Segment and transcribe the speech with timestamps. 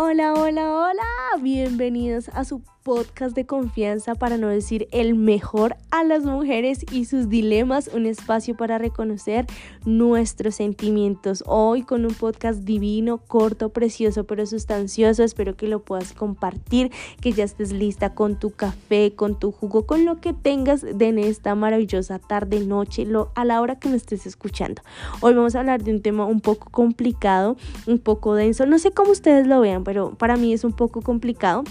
[0.00, 6.04] Hola, hola, hola, bienvenidos a su podcast de confianza para no decir el mejor a
[6.04, 9.44] las mujeres y sus dilemas, un espacio para reconocer
[9.84, 11.44] nuestros sentimientos.
[11.46, 15.22] Hoy con un podcast divino, corto, precioso, pero sustancioso.
[15.22, 16.90] Espero que lo puedas compartir,
[17.20, 21.08] que ya estés lista con tu café, con tu jugo, con lo que tengas de
[21.08, 24.80] en esta maravillosa tarde, noche, lo, a la hora que me estés escuchando.
[25.20, 28.64] Hoy vamos a hablar de un tema un poco complicado, un poco denso.
[28.64, 31.64] No sé cómo ustedes lo vean, pero para mí es un poco complicado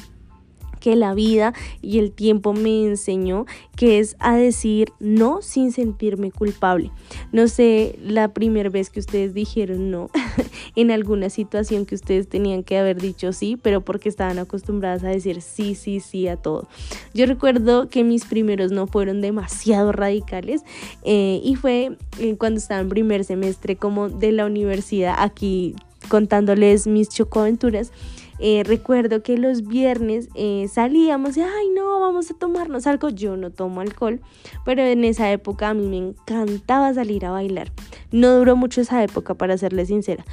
[0.78, 3.46] que la vida y el tiempo me enseñó,
[3.76, 6.92] que es a decir no sin sentirme culpable.
[7.32, 10.10] No sé la primera vez que ustedes dijeron no
[10.76, 15.10] en alguna situación que ustedes tenían que haber dicho sí, pero porque estaban acostumbradas a
[15.10, 16.68] decir sí, sí, sí a todo.
[17.14, 20.64] Yo recuerdo que mis primeros no fueron demasiado radicales
[21.04, 25.76] eh, y fue eh, cuando estaba en primer semestre como de la universidad aquí
[26.10, 27.92] contándoles mis chocoaventuras
[28.40, 33.10] eh, recuerdo que los viernes eh, salíamos y, ay, no, vamos a tomarnos algo.
[33.10, 34.22] Yo no tomo alcohol,
[34.66, 37.72] pero en esa época a mí me encantaba salir a bailar.
[38.12, 40.26] No duró mucho esa época, para serle sincera.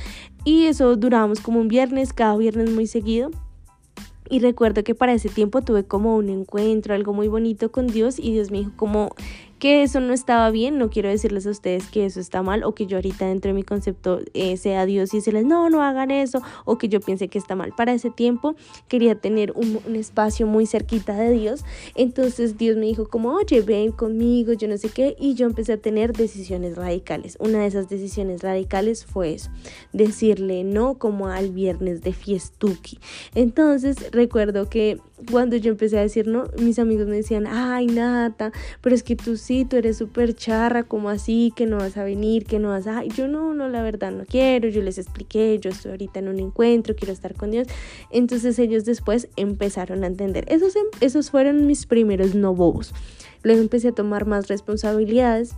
[0.45, 3.31] Y eso durábamos como un viernes, cada viernes muy seguido.
[4.29, 8.19] Y recuerdo que para ese tiempo tuve como un encuentro, algo muy bonito con Dios
[8.19, 9.11] y Dios me dijo como
[9.65, 12.75] que eso no estaba bien, no quiero decirles a ustedes que eso está mal o
[12.75, 16.11] que yo ahorita dentro de mi concepto eh, sea Dios y decirles no, no hagan
[16.11, 17.73] eso o que yo piense que está mal.
[17.75, 18.57] Para ese tiempo
[18.89, 23.62] quería tener un, un espacio muy cerquita de Dios, entonces Dios me dijo como, oye,
[23.62, 27.39] ven conmigo, yo no sé qué, y yo empecé a tener decisiones radicales.
[27.41, 29.51] Una de esas decisiones radicales fue eso,
[29.95, 32.98] decirle no como al viernes de fiestuki.
[33.35, 38.53] Entonces recuerdo que cuando yo empecé a decir no, mis amigos me decían, ay Nata,
[38.81, 42.05] pero es que tú sí, tú eres súper charra, como así, que no vas a
[42.05, 43.05] venir, que no vas a...
[43.05, 46.41] yo no, no, la verdad no quiero, yo les expliqué, yo estoy ahorita en un
[46.41, 47.69] encuentro, quiero estar con Dios.
[48.11, 50.45] Entonces ellos después empezaron a entender.
[50.48, 52.92] Esos, em, esos fueron mis primeros no bobos.
[53.42, 55.55] Luego empecé a tomar más responsabilidades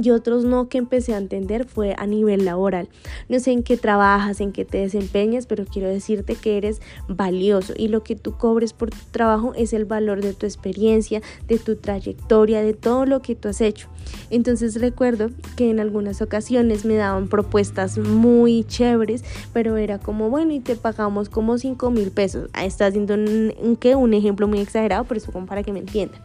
[0.00, 2.88] y otros no que empecé a entender fue a nivel laboral.
[3.28, 7.74] No sé en qué trabajas, en qué te desempeñas, pero quiero decirte que eres valioso
[7.76, 11.58] y lo que tú cobres por tu trabajo es el valor de tu experiencia, de
[11.58, 13.88] tu trayectoria, de todo lo que tú has hecho.
[14.30, 20.52] Entonces recuerdo que en algunas ocasiones me daban propuestas muy chéveres, pero era como, bueno,
[20.52, 22.48] y te pagamos como 5 mil pesos.
[22.52, 26.20] Ahí está haciendo un, un, ejemplo muy exagerado, pero eso para que me entiendan.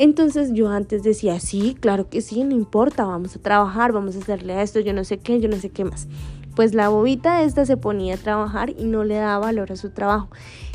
[0.00, 4.20] Entonces yo antes decía, sí, claro que sí, no importa, vamos a trabajar, vamos a
[4.20, 6.08] hacerle a esto, yo no sé qué, yo no sé qué más.
[6.56, 9.90] Pues la bobita esta se ponía a trabajar y no le daba valor a su
[9.90, 10.30] trabajo.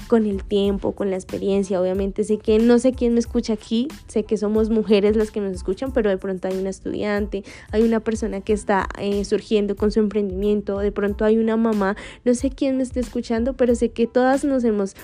[0.08, 3.88] Con el tiempo, con la experiencia, obviamente sé que no sé quién me escucha aquí,
[4.08, 7.81] sé que somos mujeres las que nos escuchan, pero de pronto hay una estudiante, hay
[7.81, 12.35] una persona que está eh, surgiendo con su emprendimiento, de pronto hay una mamá, no
[12.35, 14.96] sé quién me esté escuchando, pero sé que todas nos hemos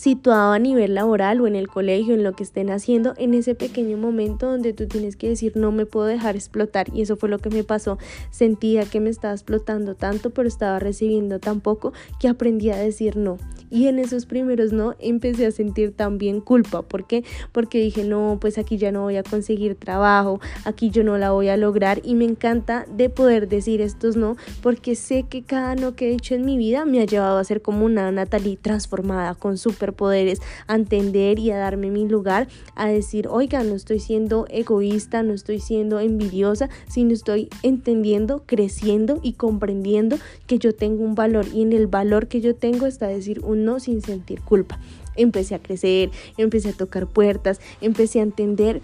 [0.00, 3.54] situado a nivel laboral o en el colegio, en lo que estén haciendo, en ese
[3.54, 7.28] pequeño momento donde tú tienes que decir no me puedo dejar explotar y eso fue
[7.28, 7.98] lo que me pasó,
[8.30, 13.18] sentía que me estaba explotando tanto pero estaba recibiendo tan poco que aprendí a decir
[13.18, 13.36] no.
[13.68, 17.22] Y en esos primeros no empecé a sentir también culpa, ¿por qué?
[17.52, 21.32] Porque dije no, pues aquí ya no voy a conseguir trabajo, aquí yo no la
[21.32, 25.74] voy a lograr y me encanta de poder decir estos no porque sé que cada
[25.74, 28.56] no que he hecho en mi vida me ha llevado a ser como una Natalie
[28.56, 33.74] transformada con super poderes a entender y a darme mi lugar, a decir, oiga, no
[33.74, 40.74] estoy siendo egoísta, no estoy siendo envidiosa, sino estoy entendiendo, creciendo y comprendiendo que yo
[40.74, 44.02] tengo un valor y en el valor que yo tengo está decir un no sin
[44.02, 44.78] sentir culpa.
[45.16, 48.82] Empecé a crecer, empecé a tocar puertas, empecé a entender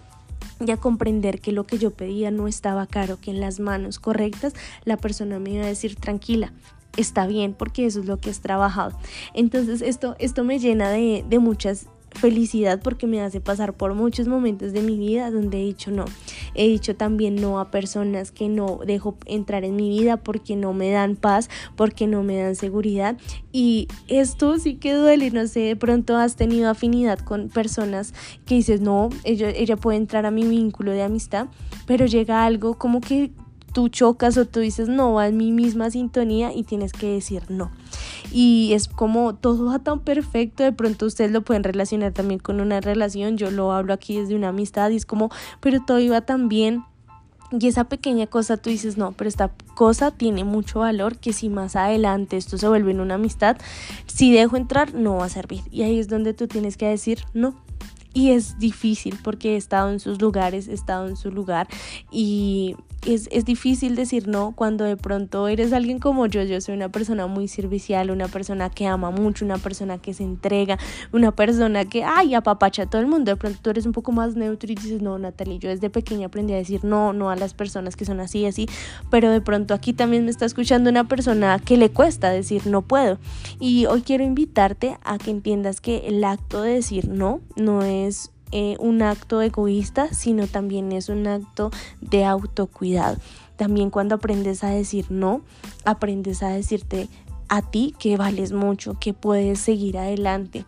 [0.64, 3.98] y a comprender que lo que yo pedía no estaba caro, que en las manos
[3.98, 6.52] correctas la persona me iba a decir tranquila,
[6.96, 8.98] está bien porque eso es lo que has trabajado.
[9.34, 14.26] Entonces esto, esto me llena de, de muchas felicidad porque me hace pasar por muchos
[14.26, 16.06] momentos de mi vida donde he dicho no.
[16.54, 20.72] He dicho también no a personas que no dejo entrar en mi vida porque no
[20.72, 23.16] me dan paz, porque no me dan seguridad.
[23.52, 28.14] Y esto sí que duele, no sé, de pronto has tenido afinidad con personas
[28.46, 31.48] que dices, no, ella, ella puede entrar a mi vínculo de amistad,
[31.86, 33.30] pero llega algo como que
[33.76, 37.42] tú chocas o tú dices no va en mi misma sintonía y tienes que decir
[37.50, 37.70] no.
[38.32, 42.62] Y es como todo va tan perfecto, de pronto ustedes lo pueden relacionar también con
[42.62, 45.30] una relación, yo lo hablo aquí desde una amistad y es como,
[45.60, 46.84] pero todo iba tan bien,
[47.52, 51.50] y esa pequeña cosa tú dices, no, pero esta cosa tiene mucho valor que si
[51.50, 53.58] más adelante esto se vuelve en una amistad,
[54.06, 55.60] si dejo entrar no va a servir.
[55.70, 57.54] Y ahí es donde tú tienes que decir, no,
[58.16, 61.68] y es difícil porque he estado en sus lugares, he estado en su lugar
[62.10, 62.74] y
[63.06, 66.42] es, es difícil decir no cuando de pronto eres alguien como yo.
[66.42, 70.24] Yo soy una persona muy servicial, una persona que ama mucho, una persona que se
[70.24, 70.78] entrega,
[71.12, 73.30] una persona que, ay, apapacha a todo el mundo.
[73.30, 76.26] De pronto tú eres un poco más neutro y dices, no, Natalie, yo desde pequeña
[76.26, 78.68] aprendí a decir no, no a las personas que son así, así.
[79.10, 82.82] Pero de pronto aquí también me está escuchando una persona que le cuesta decir no
[82.82, 83.18] puedo.
[83.60, 88.30] Y hoy quiero invitarte a que entiendas que el acto de decir no no es
[88.52, 91.70] eh, un acto egoísta, sino también es un acto
[92.00, 93.16] de autocuidado.
[93.56, 95.42] También cuando aprendes a decir no,
[95.84, 97.08] aprendes a decirte
[97.48, 100.64] a ti que vales mucho, que puedes seguir adelante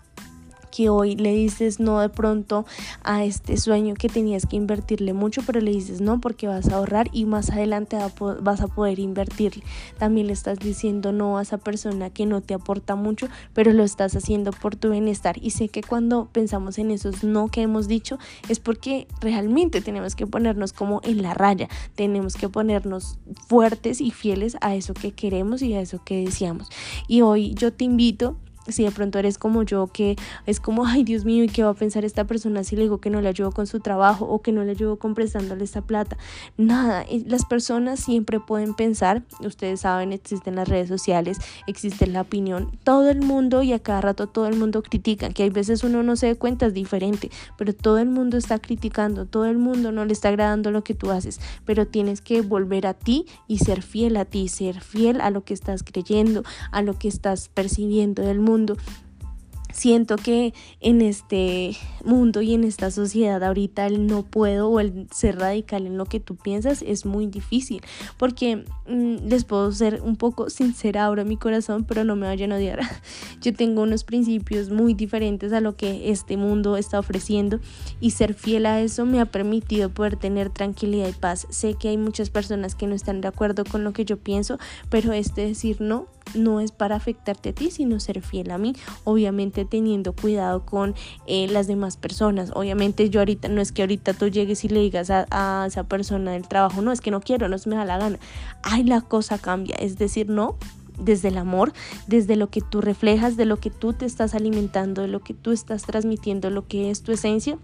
[0.70, 2.64] que hoy le dices no de pronto
[3.02, 6.76] a este sueño que tenías que invertirle mucho, pero le dices no porque vas a
[6.76, 7.96] ahorrar y más adelante
[8.40, 9.62] vas a poder invertirle.
[9.98, 13.84] También le estás diciendo no a esa persona que no te aporta mucho, pero lo
[13.84, 15.36] estás haciendo por tu bienestar.
[15.40, 18.18] Y sé que cuando pensamos en esos no que hemos dicho
[18.48, 23.18] es porque realmente tenemos que ponernos como en la raya, tenemos que ponernos
[23.48, 26.68] fuertes y fieles a eso que queremos y a eso que deseamos.
[27.06, 28.36] Y hoy yo te invito
[28.68, 30.16] si de pronto eres como yo, que
[30.46, 32.98] es como, ay Dios mío, ¿y qué va a pensar esta persona si le digo
[32.98, 35.82] que no le ayudo con su trabajo o que no le ayudo con prestándole esta
[35.82, 36.16] plata?
[36.56, 42.70] Nada, las personas siempre pueden pensar, ustedes saben, existen las redes sociales, existe la opinión,
[42.84, 46.02] todo el mundo y a cada rato todo el mundo critica, que hay veces uno
[46.02, 49.92] no se da cuenta, es diferente, pero todo el mundo está criticando, todo el mundo
[49.92, 53.58] no le está agradando lo que tú haces, pero tienes que volver a ti y
[53.58, 57.48] ser fiel a ti, ser fiel a lo que estás creyendo, a lo que estás
[57.48, 58.76] percibiendo del mundo mundo.
[59.70, 65.06] Siento que en este mundo y en esta sociedad ahorita el no puedo o el
[65.12, 67.82] ser radical en lo que tú piensas es muy difícil
[68.16, 72.26] porque mm, les puedo ser un poco sincera ahora en mi corazón pero no me
[72.26, 72.80] vayan a odiar.
[73.42, 77.60] Yo tengo unos principios muy diferentes a lo que este mundo está ofreciendo
[78.00, 81.46] y ser fiel a eso me ha permitido poder tener tranquilidad y paz.
[81.50, 84.58] Sé que hay muchas personas que no están de acuerdo con lo que yo pienso
[84.88, 88.74] pero este decir no no es para afectarte a ti sino ser fiel a mí
[89.04, 90.94] obviamente teniendo cuidado con
[91.26, 92.50] eh, las demás personas.
[92.54, 95.84] Obviamente yo ahorita, no es que ahorita tú llegues y le digas a, a esa
[95.84, 98.18] persona del trabajo, no, es que no quiero, no se me da la gana.
[98.62, 100.56] Ay, la cosa cambia, es decir, no,
[100.98, 101.72] desde el amor,
[102.06, 105.34] desde lo que tú reflejas, de lo que tú te estás alimentando, de lo que
[105.34, 107.58] tú estás transmitiendo, lo que es tu esencia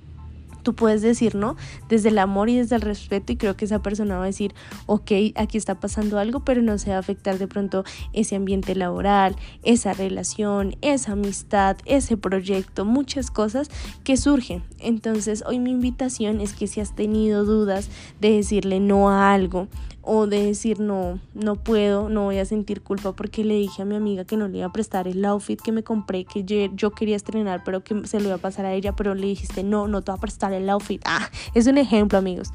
[0.65, 1.55] tú puedes decir no
[1.89, 4.55] desde el amor y desde el respeto y creo que esa persona va a decir,
[4.87, 8.75] ok, aquí está pasando algo, pero no se va a afectar de pronto ese ambiente
[8.75, 13.71] laboral, esa relación, esa amistad, ese proyecto, muchas cosas
[14.03, 14.65] que surgen.
[14.81, 17.91] Entonces hoy mi invitación es que si has tenido dudas
[18.21, 19.69] de decirle no a algo,
[20.07, 23.85] o de decir no, no puedo, no voy a sentir culpa porque le dije a
[23.85, 26.91] mi amiga que no le iba a prestar el outfit que me compré, que yo,
[26.91, 29.89] quería estrenar, pero que se lo iba a pasar a ella, pero le dijiste no,
[29.89, 31.03] no te va a prestar el outfit.
[31.05, 32.53] Ah, es un ejemplo, amigos.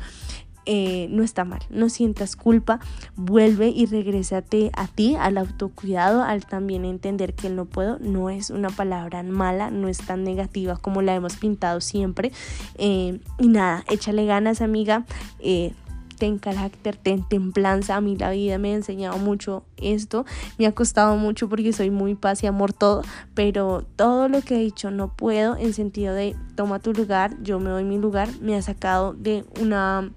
[0.66, 2.80] Eh, no está mal, no sientas culpa,
[3.16, 8.52] vuelve y regrésate a ti, al autocuidado, al también entender que no puedo no es
[8.52, 12.32] una palabra mala, no es tan negativa como la hemos pintado siempre.
[12.76, 15.06] Eh, y nada, échale ganas, amiga.
[15.40, 15.74] Eh,
[16.20, 17.96] ten carácter, ten templanza.
[17.96, 20.26] A mí la vida me ha enseñado mucho esto.
[20.60, 23.02] Me ha costado mucho porque soy muy paz y amor todo,
[23.34, 27.60] pero todo lo que he dicho no puedo en sentido de toma tu lugar, yo
[27.60, 30.12] me doy mi lugar, me ha sacado de una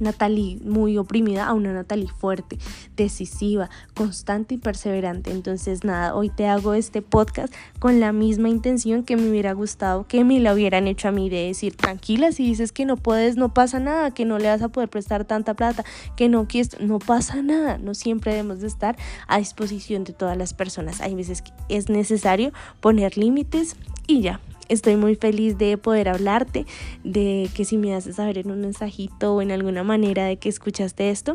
[0.00, 2.58] Natalie muy oprimida a una Natalie fuerte,
[2.96, 5.30] decisiva, constante y perseverante.
[5.30, 10.06] Entonces, nada, hoy te hago este podcast con la misma intención que me hubiera gustado
[10.08, 13.36] que me lo hubieran hecho a mí de decir, tranquila, si dices que no puedes,
[13.36, 15.84] no pasa nada, que no le vas a poder prestar tanta plata,
[16.16, 17.78] que no quieres, no pasa nada.
[17.78, 18.96] No siempre debemos de estar
[19.26, 21.00] a disposición de todas las personas.
[21.00, 26.66] Hay veces que es necesario poner límites y ya, Estoy muy feliz de poder hablarte,
[27.04, 30.48] de que si me haces saber en un mensajito o en alguna manera de que
[30.48, 31.34] escuchaste esto,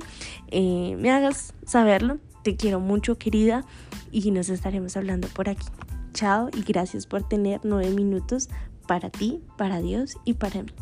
[0.52, 2.20] eh, me hagas saberlo.
[2.44, 3.66] Te quiero mucho, querida,
[4.12, 5.66] y nos estaremos hablando por aquí.
[6.14, 8.50] Chao y gracias por tener nueve minutos
[8.88, 10.74] para ti, para Dios y para mí.